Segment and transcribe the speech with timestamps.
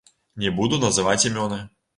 [0.43, 1.65] Не буду называць імёны.